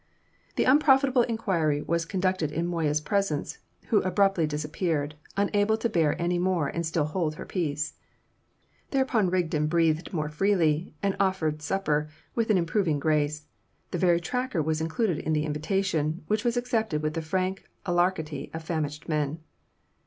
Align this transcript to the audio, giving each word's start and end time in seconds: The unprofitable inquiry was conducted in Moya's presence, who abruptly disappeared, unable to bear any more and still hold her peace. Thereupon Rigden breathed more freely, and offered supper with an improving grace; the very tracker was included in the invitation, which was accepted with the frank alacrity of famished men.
The 0.55 0.63
unprofitable 0.63 1.21
inquiry 1.21 1.79
was 1.83 2.05
conducted 2.05 2.51
in 2.51 2.65
Moya's 2.65 2.99
presence, 3.01 3.59
who 3.89 3.99
abruptly 4.01 4.47
disappeared, 4.47 5.13
unable 5.37 5.77
to 5.77 5.87
bear 5.89 6.19
any 6.19 6.39
more 6.39 6.67
and 6.69 6.83
still 6.83 7.05
hold 7.05 7.35
her 7.35 7.45
peace. 7.45 7.93
Thereupon 8.89 9.29
Rigden 9.29 9.67
breathed 9.67 10.11
more 10.11 10.27
freely, 10.27 10.95
and 11.03 11.15
offered 11.19 11.61
supper 11.61 12.09
with 12.33 12.49
an 12.49 12.57
improving 12.57 12.97
grace; 12.97 13.45
the 13.91 13.99
very 13.99 14.19
tracker 14.19 14.63
was 14.63 14.81
included 14.81 15.19
in 15.19 15.33
the 15.33 15.45
invitation, 15.45 16.23
which 16.25 16.43
was 16.43 16.57
accepted 16.57 17.03
with 17.03 17.13
the 17.13 17.21
frank 17.21 17.69
alacrity 17.85 18.49
of 18.55 18.63
famished 18.63 19.07
men. 19.07 19.37